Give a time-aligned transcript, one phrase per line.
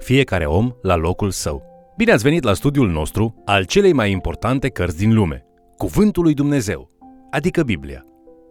[0.00, 1.62] fiecare om la locul său.
[1.96, 5.44] Bine ați venit la studiul nostru al celei mai importante cărți din lume,
[5.76, 6.90] Cuvântul lui Dumnezeu,
[7.30, 8.04] adică Biblia.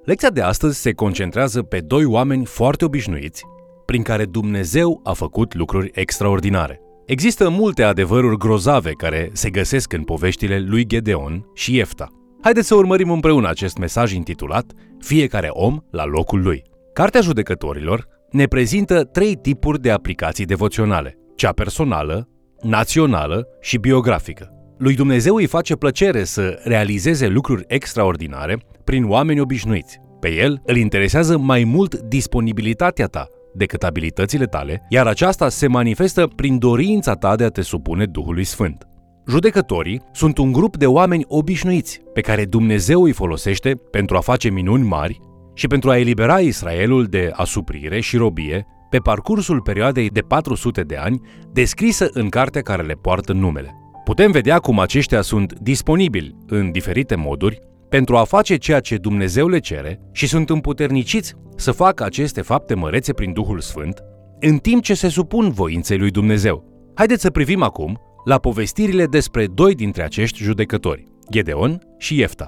[0.03, 3.43] Lecția de astăzi se concentrează pe doi oameni foarte obișnuiți,
[3.85, 6.81] prin care Dumnezeu a făcut lucruri extraordinare.
[7.05, 12.07] Există multe adevăruri grozave care se găsesc în poveștile lui Gedeon și Iefta.
[12.41, 16.63] Haideți să urmărim împreună acest mesaj intitulat Fiecare om la locul lui.
[16.93, 21.17] Cartea judecătorilor ne prezintă trei tipuri de aplicații devoționale.
[21.39, 22.29] Cea personală,
[22.61, 24.49] națională și biografică.
[24.77, 29.99] Lui Dumnezeu îi face plăcere să realizeze lucruri extraordinare prin oameni obișnuiți.
[30.19, 36.27] Pe el îl interesează mai mult disponibilitatea ta decât abilitățile tale, iar aceasta se manifestă
[36.35, 38.87] prin dorința ta de a te supune Duhului Sfânt.
[39.27, 44.49] Judecătorii sunt un grup de oameni obișnuiți pe care Dumnezeu îi folosește pentru a face
[44.49, 45.19] minuni mari
[45.53, 50.95] și pentru a elibera Israelul de asuprire și robie pe parcursul perioadei de 400 de
[50.95, 51.21] ani
[51.51, 53.73] descrisă în cartea care le poartă numele.
[54.03, 59.47] Putem vedea cum aceștia sunt disponibili în diferite moduri pentru a face ceea ce Dumnezeu
[59.47, 64.03] le cere și sunt împuterniciți să facă aceste fapte mărețe prin Duhul Sfânt,
[64.39, 66.63] în timp ce se supun voinței lui Dumnezeu.
[66.95, 72.45] Haideți să privim acum la povestirile despre doi dintre acești judecători, Gedeon și Iefta.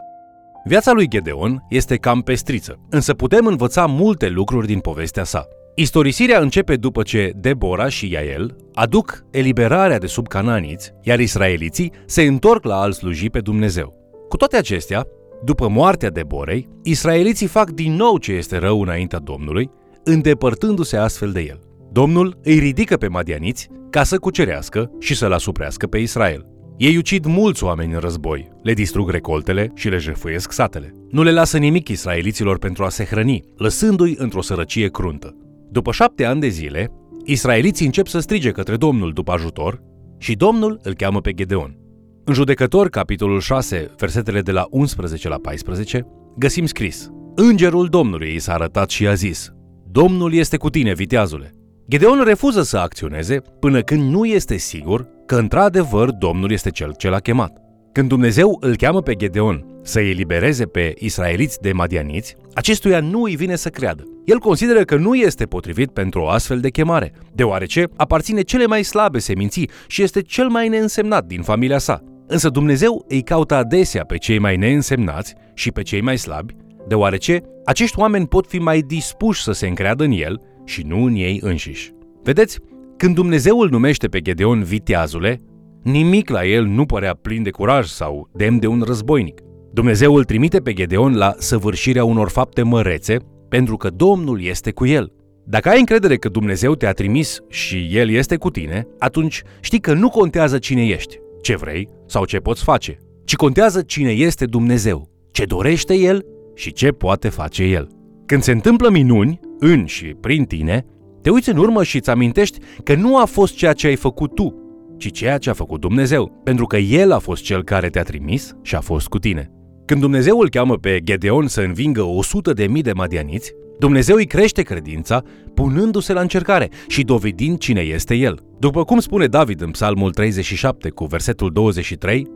[0.66, 5.48] Viața lui Gedeon este cam pestriță, însă putem învăța multe lucruri din povestea sa.
[5.76, 12.22] Istorisirea începe după ce Debora și Iael aduc eliberarea de sub cananiți, iar israeliții se
[12.22, 13.94] întorc la al sluji pe Dumnezeu.
[14.30, 15.06] Cu toate acestea,
[15.44, 19.72] după moartea Deborei, israeliții fac din nou ce este rău înaintea Domnului,
[20.04, 21.60] îndepărtându-se astfel de el.
[21.92, 26.46] Domnul îi ridică pe madianiți ca să cucerească și să-l asuprească pe Israel.
[26.78, 30.94] Ei ucid mulți oameni în război, le distrug recoltele și le jefuiesc satele.
[31.10, 35.36] Nu le lasă nimic israeliților pentru a se hrăni, lăsându-i într-o sărăcie cruntă.
[35.72, 36.92] După șapte ani de zile,
[37.26, 39.82] israeliții încep să strige către Domnul după ajutor
[40.18, 41.78] și Domnul îl cheamă pe Gedeon.
[42.24, 48.40] În judecător, capitolul 6, versetele de la 11 la 14, găsim scris Îngerul Domnului i
[48.40, 49.52] s-a arătat și a zis
[49.92, 51.52] Domnul este cu tine, viteazule.
[51.90, 57.10] Gedeon refuză să acționeze până când nu este sigur că într-adevăr Domnul este cel ce
[57.10, 57.61] l-a chemat.
[57.94, 63.22] Când Dumnezeu îl cheamă pe Gedeon să îi elibereze pe israeliți de madianiți, acestuia nu
[63.24, 64.04] îi vine să creadă.
[64.26, 68.84] El consideră că nu este potrivit pentru o astfel de chemare, deoarece aparține cele mai
[68.84, 72.04] slabe seminții și este cel mai neînsemnat din familia sa.
[72.28, 76.56] Însă Dumnezeu îi caută adesea pe cei mai neînsemnați și pe cei mai slabi,
[76.88, 81.16] deoarece acești oameni pot fi mai dispuși să se încreadă în el și nu în
[81.16, 81.92] ei înșiși.
[82.24, 82.60] Vedeți,
[82.98, 85.40] când Dumnezeu îl numește pe Gedeon viteazule,
[85.84, 89.42] nimic la el nu părea plin de curaj sau demn de un războinic.
[89.74, 93.18] Dumnezeu îl trimite pe Gedeon la săvârșirea unor fapte mărețe,
[93.50, 95.12] pentru că Domnul este cu el.
[95.46, 99.94] Dacă ai încredere că Dumnezeu te-a trimis și El este cu tine, atunci știi că
[99.94, 105.10] nu contează cine ești, ce vrei sau ce poți face, ci contează cine este Dumnezeu,
[105.32, 106.26] ce dorește El
[106.56, 107.88] și ce poate face El.
[108.26, 110.86] Când se întâmplă minuni, în și prin tine,
[111.22, 114.36] te uiți în urmă și îți amintești că nu a fost ceea ce ai făcut
[114.36, 114.61] tu,
[115.02, 118.56] ci ceea ce a făcut Dumnezeu, pentru că El a fost Cel care te-a trimis
[118.62, 119.52] și a fost cu tine.
[119.86, 124.26] Când Dumnezeu îl cheamă pe Gedeon să învingă 100 de mii de madianiți, Dumnezeu îi
[124.26, 125.24] crește credința,
[125.54, 128.40] punându-se la încercare și dovedind cine este el.
[128.60, 132.28] După cum spune David în Psalmul 37 cu versetul 23,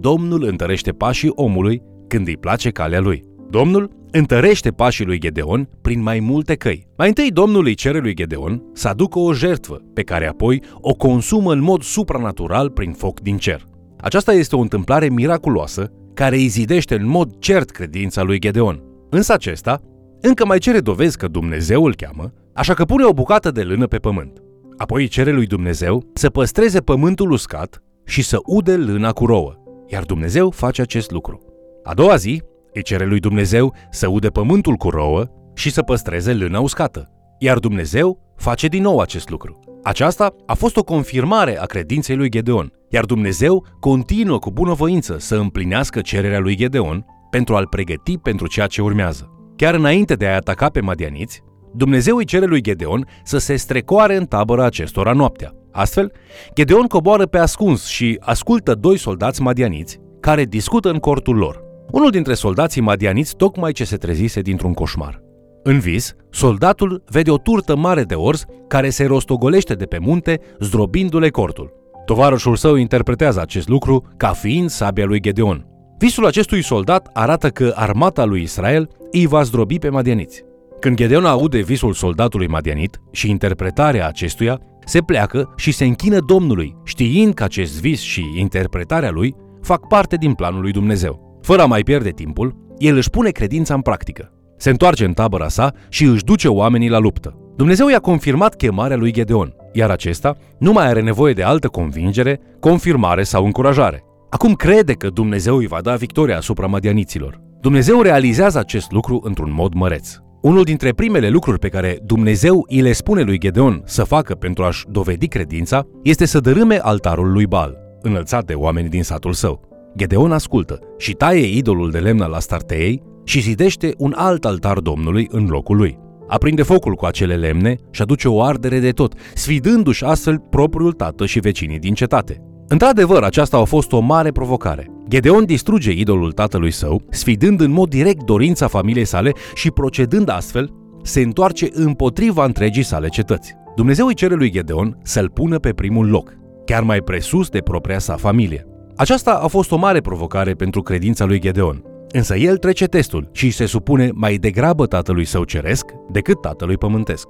[0.00, 3.22] Domnul întărește pașii omului când îi place calea lui.
[3.50, 6.86] Domnul întărește pașii lui Gedeon prin mai multe căi.
[6.96, 10.94] Mai întâi Domnul îi cere lui Gedeon să aducă o jertvă, pe care apoi o
[10.94, 13.66] consumă în mod supranatural prin foc din cer.
[14.00, 18.82] Aceasta este o întâmplare miraculoasă care îi zidește în mod cert credința lui Gedeon.
[19.10, 19.80] Însă acesta
[20.20, 23.86] încă mai cere dovezi că Dumnezeu îl cheamă, așa că pune o bucată de lână
[23.86, 24.42] pe pământ.
[24.76, 29.54] Apoi îi cere lui Dumnezeu să păstreze pământul uscat și să ude lâna cu rouă,
[29.86, 31.40] iar Dumnezeu face acest lucru.
[31.82, 32.42] A doua zi,
[32.74, 35.24] îi cere lui Dumnezeu să ude pământul cu rouă
[35.54, 39.60] și să păstreze lâna uscată, iar Dumnezeu face din nou acest lucru.
[39.82, 45.36] Aceasta a fost o confirmare a credinței lui Gedeon, iar Dumnezeu continuă cu bunăvoință să
[45.36, 49.30] împlinească cererea lui Gedeon pentru a-l pregăti pentru ceea ce urmează.
[49.56, 51.42] Chiar înainte de a ataca pe madianiți,
[51.74, 55.52] Dumnezeu îi cere lui Gedeon să se strecoare în tabăra acestora noaptea.
[55.72, 56.12] Astfel,
[56.54, 61.63] Gedeon coboară pe ascuns și ascultă doi soldați madianiți care discută în cortul lor.
[61.94, 65.20] Unul dintre soldații madianiți tocmai ce se trezise dintr-un coșmar.
[65.62, 70.40] În vis, soldatul vede o turtă mare de ors care se rostogolește de pe munte,
[70.60, 71.72] zdrobindu-le cortul.
[72.04, 75.66] Tovarășul său interpretează acest lucru ca fiind sabia lui Gedeon.
[75.98, 80.44] Visul acestui soldat arată că armata lui Israel îi va zdrobi pe madianiți.
[80.80, 86.76] Când Gedeon aude visul soldatului madianit și interpretarea acestuia, se pleacă și se închină Domnului,
[86.84, 91.23] știind că acest vis și interpretarea lui fac parte din planul lui Dumnezeu.
[91.44, 94.32] Fără a mai pierde timpul, el își pune credința în practică.
[94.56, 97.52] Se întoarce în tabăra sa și își duce oamenii la luptă.
[97.56, 102.40] Dumnezeu i-a confirmat chemarea lui Gedeon, iar acesta nu mai are nevoie de altă convingere,
[102.60, 104.04] confirmare sau încurajare.
[104.30, 107.40] Acum crede că Dumnezeu îi va da victoria asupra madianiților.
[107.60, 110.16] Dumnezeu realizează acest lucru într-un mod măreț.
[110.42, 114.64] Unul dintre primele lucruri pe care Dumnezeu îi le spune lui Gedeon să facă pentru
[114.64, 119.73] a-și dovedi credința este să dărâme altarul lui Baal, înălțat de oameni din satul său.
[119.96, 125.28] Gedeon ascultă și taie idolul de lemn al Astarteei și zidește un alt altar Domnului
[125.30, 125.98] în locul lui.
[126.28, 131.26] Aprinde focul cu acele lemne și aduce o ardere de tot, sfidându-și astfel propriul tată
[131.26, 132.42] și vecinii din cetate.
[132.68, 134.88] Într-adevăr, aceasta a fost o mare provocare.
[135.08, 140.70] Gedeon distruge idolul tatălui său, sfidând în mod direct dorința familiei sale și procedând astfel,
[141.02, 143.54] se întoarce împotriva întregii sale cetăți.
[143.76, 146.32] Dumnezeu îi cere lui Gedeon să-l pună pe primul loc,
[146.64, 148.66] chiar mai presus de propria sa familie.
[148.96, 153.50] Aceasta a fost o mare provocare pentru credința lui Gedeon, însă el trece testul și
[153.50, 157.26] se supune mai degrabă tatălui său ceresc decât tatălui pământesc.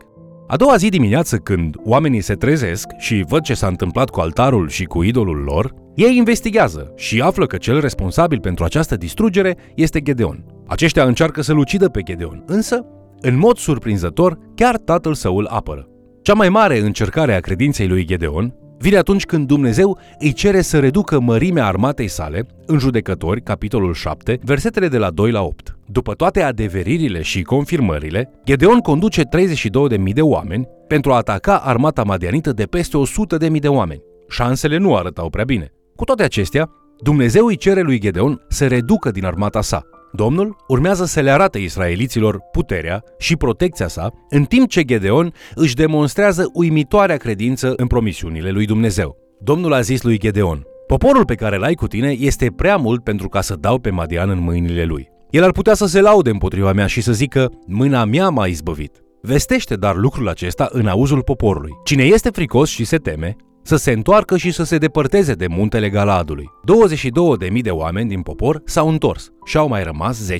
[0.47, 4.69] A doua zi dimineață, când oamenii se trezesc și văd ce s-a întâmplat cu altarul
[4.69, 10.01] și cu idolul lor, ei investigează și află că cel responsabil pentru această distrugere este
[10.01, 10.45] Gedeon.
[10.67, 12.87] Aceștia încearcă să-l ucidă pe Gedeon, însă,
[13.21, 15.89] în mod surprinzător, chiar tatăl său îl apără.
[16.23, 20.79] Cea mai mare încercare a credinței lui Gedeon vine atunci când Dumnezeu îi cere să
[20.79, 25.77] reducă mărimea armatei sale în judecători, capitolul 7, versetele de la 2 la 8.
[25.87, 32.53] După toate adeveririle și confirmările, Gedeon conduce 32.000 de oameni pentru a ataca armata madianită
[32.53, 32.97] de peste
[33.49, 34.03] 100.000 de oameni.
[34.29, 35.73] Șansele nu arătau prea bine.
[35.97, 39.83] Cu toate acestea, Dumnezeu îi cere lui Gedeon să reducă din armata sa.
[40.17, 45.75] Domnul urmează să le arate israeliților puterea și protecția sa, în timp ce Gedeon își
[45.75, 49.17] demonstrează uimitoarea credință în promisiunile lui Dumnezeu.
[49.41, 53.29] Domnul a zis lui Gedeon, Poporul pe care l-ai cu tine este prea mult pentru
[53.29, 55.09] ca să dau pe Madian în mâinile lui.
[55.31, 59.03] El ar putea să se laude împotriva mea și să zică, mâna mea m-a izbăvit.
[59.23, 61.71] Vestește dar lucrul acesta în auzul poporului.
[61.85, 65.91] Cine este fricos și se teme, să se întoarcă și să se depărteze de muntele
[65.91, 66.51] Galadului.
[67.51, 70.37] 22.000 de oameni din popor s-au întors și au mai rămas 10.000.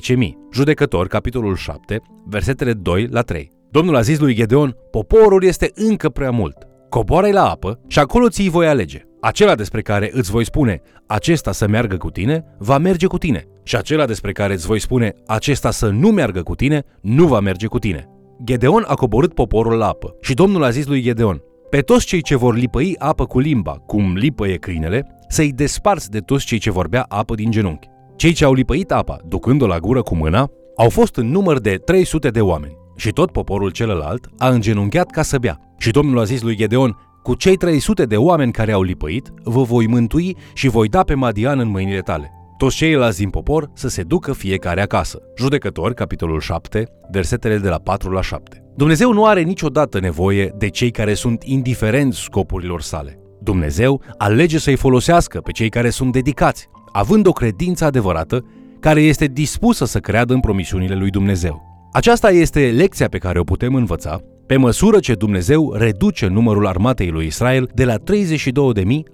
[0.53, 3.51] Judecători, capitolul 7, versetele 2 la 3.
[3.71, 6.57] Domnul a zis lui Gedeon, poporul este încă prea mult.
[6.89, 9.01] Coboară-i la apă și acolo ți voi alege.
[9.21, 13.47] Acela despre care îți voi spune, acesta să meargă cu tine, va merge cu tine.
[13.63, 17.39] Și acela despre care îți voi spune, acesta să nu meargă cu tine, nu va
[17.39, 18.09] merge cu tine.
[18.43, 21.41] Gedeon a coborât poporul la apă și Domnul a zis lui Gedeon,
[21.75, 26.19] pe toți cei ce vor lipăi apă cu limba, cum lipăie câinele, să-i desparți de
[26.19, 27.87] toți cei ce vorbea apă din genunchi.
[28.15, 31.75] Cei ce au lipăit apa, ducând-o la gură cu mâna, au fost în număr de
[31.75, 32.77] 300 de oameni.
[32.95, 35.59] Și tot poporul celălalt a îngenunchiat ca să bea.
[35.77, 39.61] Și Domnul a zis lui Gedeon, cu cei 300 de oameni care au lipăit, vă
[39.61, 42.31] voi mântui și voi da pe Madian în mâinile tale.
[42.57, 45.19] Toți ceilalți din popor să se ducă fiecare acasă.
[45.37, 48.64] Judecători, capitolul 7, versetele de la 4 la 7.
[48.75, 53.19] Dumnezeu nu are niciodată nevoie de cei care sunt indiferenți scopurilor sale.
[53.41, 58.45] Dumnezeu alege să-i folosească pe cei care sunt dedicați, având o credință adevărată,
[58.79, 61.61] care este dispusă să creadă în promisiunile lui Dumnezeu.
[61.91, 67.09] Aceasta este lecția pe care o putem învăța pe măsură ce Dumnezeu reduce numărul armatei
[67.09, 68.01] lui Israel de la 32.000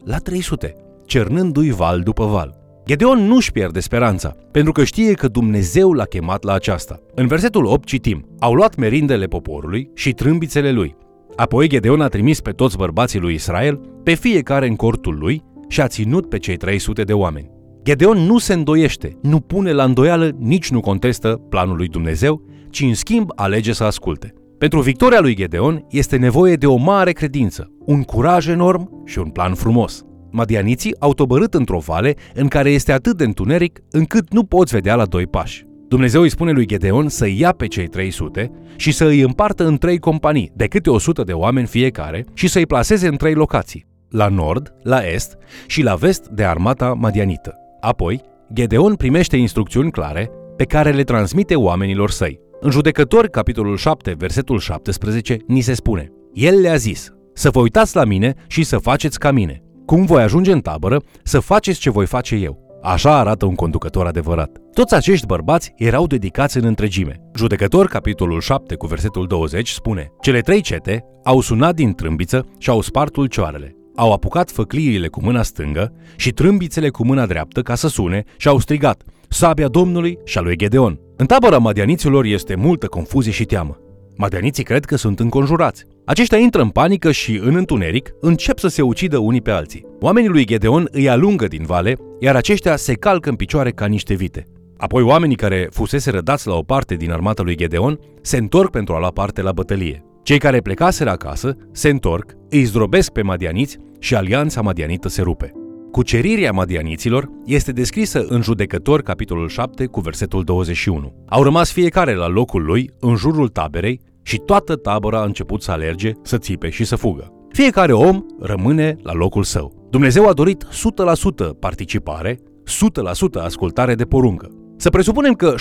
[0.04, 0.76] la 300,
[1.06, 2.61] cernându-i val după val.
[2.92, 7.00] Gedeon nu-și pierde speranța, pentru că știe că Dumnezeu l-a chemat la aceasta.
[7.16, 10.96] În versetul 8 citim, au luat merindele poporului și trâmbițele lui.
[11.36, 15.82] Apoi Gedeon a trimis pe toți bărbații lui Israel, pe fiecare în cortul lui, și
[15.82, 17.50] a ținut pe cei 300 de oameni.
[17.84, 22.82] Gedeon nu se îndoiește, nu pune la îndoială, nici nu contestă planul lui Dumnezeu, ci
[22.82, 24.34] în schimb alege să asculte.
[24.58, 29.30] Pentru victoria lui Gedeon este nevoie de o mare credință, un curaj enorm și un
[29.30, 30.06] plan frumos.
[30.32, 34.96] Madianiții au tobărât într-o vale în care este atât de întuneric încât nu poți vedea
[34.96, 35.66] la doi pași.
[35.88, 39.78] Dumnezeu îi spune lui Gedeon să ia pe cei 300 și să îi împartă în
[39.78, 43.86] trei companii, de câte 100 de oameni fiecare, și să îi placeze în trei locații,
[44.10, 47.56] la nord, la est și la vest de armata madianită.
[47.82, 48.22] Apoi,
[48.54, 52.40] Gedeon primește instrucțiuni clare pe care le transmite oamenilor săi.
[52.60, 57.96] În judecători, capitolul 7, versetul 17, ni se spune El le-a zis, să vă uitați
[57.96, 59.64] la mine și să faceți ca mine.
[59.86, 62.80] Cum voi ajunge în tabără, să faceți ce voi face eu.
[62.82, 64.58] Așa arată un conducător adevărat.
[64.74, 67.22] Toți acești bărbați erau dedicați în întregime.
[67.36, 72.70] Judecător, capitolul 7, cu versetul 20, spune Cele trei cete au sunat din trâmbiță și
[72.70, 73.76] au spart ulcioarele.
[73.96, 78.48] Au apucat făcliile cu mâna stângă și trâmbițele cu mâna dreaptă ca să sune și
[78.48, 81.00] au strigat Sabia Domnului și a lui Gedeon.
[81.18, 83.78] În tabăra madianiților este multă confuzie și teamă.
[84.22, 85.86] Madianiții cred că sunt înconjurați.
[86.06, 89.86] Aceștia intră în panică și, în întuneric, încep să se ucidă unii pe alții.
[90.00, 94.14] Oamenii lui Gedeon îi alungă din vale, iar aceștia se calcă în picioare ca niște
[94.14, 94.48] vite.
[94.78, 98.94] Apoi oamenii care fusese rădați la o parte din armata lui Gedeon se întorc pentru
[98.94, 100.04] a lua parte la bătălie.
[100.24, 105.52] Cei care plecaseră acasă se întorc, îi zdrobesc pe madianiți și alianța madianită se rupe.
[105.92, 111.14] Cucerirea madianiților este descrisă în Judecători, capitolul 7, cu versetul 21.
[111.28, 115.72] Au rămas fiecare la locul lui, în jurul taberei, și toată tabăra a început să
[115.72, 117.34] alerge, să țipe și să fugă.
[117.50, 119.88] Fiecare om rămâne la locul său.
[119.90, 124.48] Dumnezeu a dorit 100% participare, 100% ascultare de poruncă.
[124.78, 125.56] Să presupunem că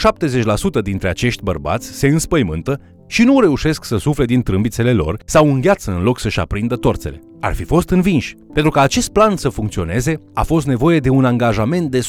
[0.80, 5.52] 70% dintre acești bărbați se înspăimântă și nu reușesc să sufle din trâmbițele lor sau
[5.52, 7.20] îngheață în loc să-și aprindă torțele.
[7.40, 8.36] Ar fi fost învinși.
[8.52, 12.02] Pentru ca acest plan să funcționeze, a fost nevoie de un angajament de 100%,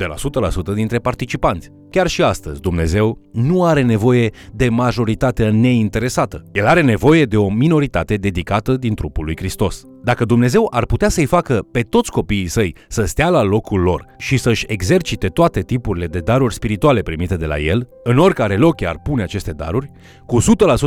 [0.00, 1.70] de la 100% dintre participanți.
[1.90, 6.42] Chiar și astăzi, Dumnezeu nu are nevoie de majoritatea neinteresată.
[6.52, 9.84] El are nevoie de o minoritate dedicată din trupul lui Hristos.
[10.02, 14.04] Dacă Dumnezeu ar putea să-i facă pe toți copiii săi să stea la locul lor
[14.18, 18.80] și să-și exercite toate tipurile de daruri spirituale primite de la El, în oricare loc
[18.80, 19.90] i-ar pune aceste daruri,
[20.26, 20.42] cu 100%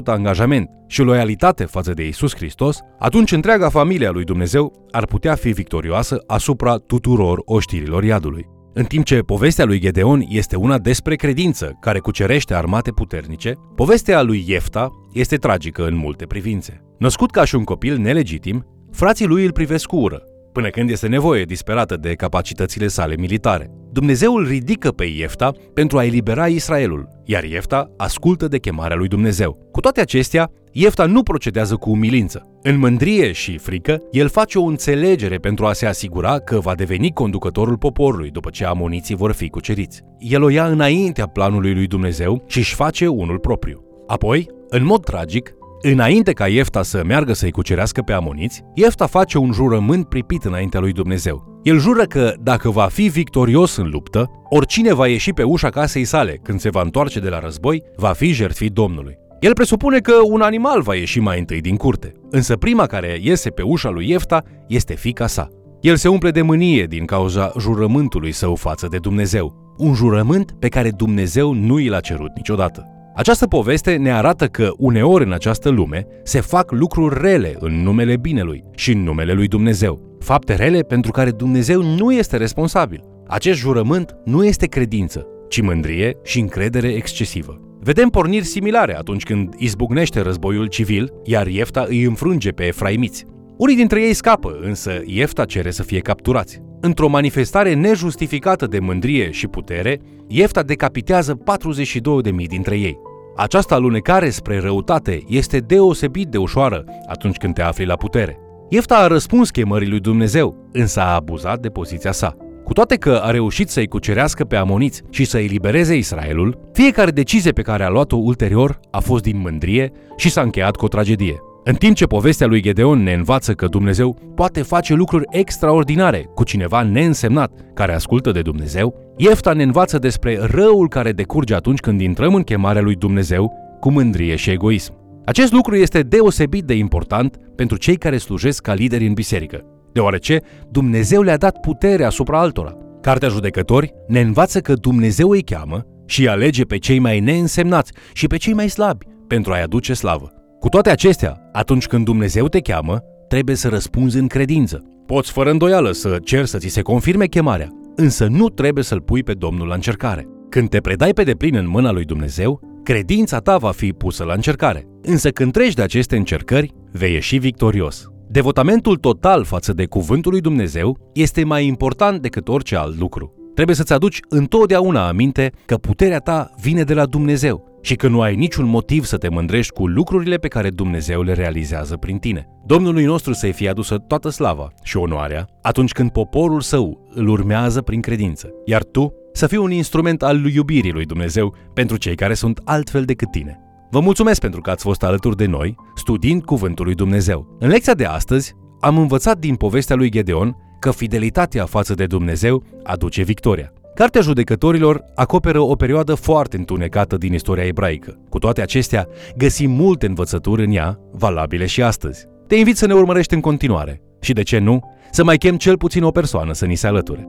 [0.06, 5.36] angajament și loialitate față de Isus Hristos, atunci întreaga familie a lui Dumnezeu ar putea
[5.36, 8.62] fi victorioasă asupra tuturor oștirilor iadului.
[8.76, 14.22] În timp ce povestea lui Gedeon este una despre credință care cucerește armate puternice, povestea
[14.22, 16.82] lui Iefta este tragică în multe privințe.
[16.98, 21.08] Născut ca și un copil nelegitim, frații lui îl privesc cu ură, până când este
[21.08, 23.72] nevoie disperată de capacitățile sale militare.
[23.92, 29.08] Dumnezeu îl ridică pe Iefta pentru a elibera Israelul, iar Iefta ascultă de chemarea lui
[29.08, 29.68] Dumnezeu.
[29.72, 32.53] Cu toate acestea, Iefta nu procedează cu umilință.
[32.66, 37.12] În mândrie și frică, el face o înțelegere pentru a se asigura că va deveni
[37.12, 40.02] conducătorul poporului după ce amoniții vor fi cuceriți.
[40.20, 43.84] El o ia înaintea planului lui Dumnezeu și își face unul propriu.
[44.08, 45.54] Apoi, în mod tragic,
[45.86, 50.80] Înainte ca Iefta să meargă să-i cucerească pe amoniți, Iefta face un jurământ pripit înaintea
[50.80, 51.62] lui Dumnezeu.
[51.64, 56.06] El jură că, dacă va fi victorios în luptă, oricine va ieși pe ușa casei
[56.06, 59.18] sale când se va întoarce de la război, va fi jertfit Domnului.
[59.44, 63.50] El presupune că un animal va ieși mai întâi din curte, însă prima care iese
[63.50, 65.50] pe ușa lui Iefta este fica sa.
[65.82, 70.68] El se umple de mânie din cauza jurământului său față de Dumnezeu, un jurământ pe
[70.68, 72.86] care Dumnezeu nu i l-a cerut niciodată.
[73.16, 78.18] Această poveste ne arată că uneori în această lume se fac lucruri rele în numele
[78.18, 80.18] binelui și în numele lui Dumnezeu.
[80.20, 83.04] Fapte rele pentru care Dumnezeu nu este responsabil.
[83.28, 87.63] Acest jurământ nu este credință, ci mândrie și încredere excesivă.
[87.84, 93.26] Vedem porniri similare atunci când izbucnește războiul civil, iar Iefta îi înfrânge pe efraimiți.
[93.58, 96.62] Unii dintre ei scapă, însă Iefta cere să fie capturați.
[96.82, 102.98] Într-o manifestare nejustificată de mândrie și putere, Iefta decapitează 42.000 dintre ei.
[103.36, 108.38] Această alunecare spre răutate este deosebit de ușoară atunci când te afli la putere.
[108.70, 112.36] Iefta a răspuns chemării lui Dumnezeu, însă a abuzat de poziția sa.
[112.64, 117.52] Cu toate că a reușit să-i cucerească pe amoniți și să elibereze Israelul, fiecare decizie
[117.52, 121.36] pe care a luat-o ulterior a fost din mândrie și s-a încheiat cu o tragedie.
[121.64, 126.44] În timp ce povestea lui Gedeon ne învață că Dumnezeu poate face lucruri extraordinare cu
[126.44, 132.02] cineva neînsemnat care ascultă de Dumnezeu, Iefta ne învață despre răul care decurge atunci când
[132.02, 134.94] intrăm în chemarea lui Dumnezeu cu mândrie și egoism.
[135.26, 140.42] Acest lucru este deosebit de important pentru cei care slujesc ca lideri în biserică, deoarece
[140.72, 142.78] Dumnezeu le-a dat putere asupra altora.
[143.02, 147.92] Cartea Judecători ne învață că Dumnezeu îi cheamă și îi alege pe cei mai neînsemnați
[148.14, 150.32] și pe cei mai slabi pentru a-i aduce slavă.
[150.60, 154.82] Cu toate acestea, atunci când Dumnezeu te cheamă, trebuie să răspunzi în credință.
[155.06, 159.24] Poți fără îndoială să cer să ți se confirme chemarea, însă nu trebuie să-L pui
[159.24, 160.28] pe Domnul la încercare.
[160.50, 164.34] Când te predai pe deplin în mâna lui Dumnezeu, credința ta va fi pusă la
[164.34, 164.88] încercare.
[165.02, 168.13] Însă când treci de aceste încercări, vei ieși victorios.
[168.30, 173.34] Devotamentul total față de cuvântul lui Dumnezeu este mai important decât orice alt lucru.
[173.54, 178.22] Trebuie să-ți aduci întotdeauna aminte că puterea ta vine de la Dumnezeu și că nu
[178.22, 182.48] ai niciun motiv să te mândrești cu lucrurile pe care Dumnezeu le realizează prin tine.
[182.66, 187.82] Domnului nostru să-i fie adusă toată slava și onoarea atunci când poporul său îl urmează
[187.82, 192.34] prin credință, iar tu să fii un instrument al iubirii lui Dumnezeu pentru cei care
[192.34, 193.63] sunt altfel decât tine.
[193.94, 197.58] Vă mulțumesc pentru că ați fost alături de noi, studiind Cuvântul lui Dumnezeu.
[197.60, 202.64] În lecția de astăzi, am învățat din povestea lui Gedeon că fidelitatea față de Dumnezeu
[202.84, 203.74] aduce victoria.
[203.96, 208.20] Cartea judecătorilor acoperă o perioadă foarte întunecată din istoria ebraică.
[208.30, 209.08] Cu toate acestea,
[209.38, 212.26] găsim multe învățături în ea, valabile și astăzi.
[212.48, 214.80] Te invit să ne urmărești în continuare și, de ce nu,
[215.12, 217.28] să mai chem cel puțin o persoană să ni se alăture.